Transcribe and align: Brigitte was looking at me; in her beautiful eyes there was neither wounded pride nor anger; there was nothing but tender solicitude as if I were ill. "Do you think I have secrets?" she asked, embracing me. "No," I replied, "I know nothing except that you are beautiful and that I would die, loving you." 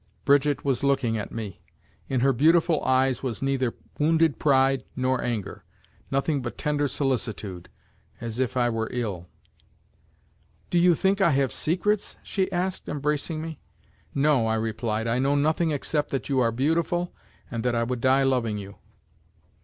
Brigitte 0.25 0.65
was 0.65 0.83
looking 0.83 1.15
at 1.15 1.31
me; 1.31 1.61
in 2.09 2.21
her 2.21 2.33
beautiful 2.33 2.83
eyes 2.83 3.21
there 3.21 3.27
was 3.27 3.43
neither 3.43 3.75
wounded 3.99 4.39
pride 4.39 4.83
nor 4.95 5.21
anger; 5.21 5.63
there 5.63 5.89
was 6.07 6.11
nothing 6.11 6.41
but 6.41 6.57
tender 6.57 6.87
solicitude 6.87 7.69
as 8.19 8.39
if 8.39 8.57
I 8.57 8.67
were 8.67 8.89
ill. 8.91 9.27
"Do 10.71 10.79
you 10.79 10.95
think 10.95 11.21
I 11.21 11.29
have 11.29 11.51
secrets?" 11.53 12.17
she 12.23 12.51
asked, 12.51 12.89
embracing 12.89 13.43
me. 13.43 13.59
"No," 14.15 14.47
I 14.47 14.55
replied, 14.55 15.05
"I 15.05 15.19
know 15.19 15.35
nothing 15.35 15.69
except 15.69 16.09
that 16.09 16.29
you 16.29 16.39
are 16.39 16.51
beautiful 16.51 17.13
and 17.51 17.63
that 17.63 17.75
I 17.75 17.83
would 17.83 18.01
die, 18.01 18.23
loving 18.23 18.57
you." 18.57 18.77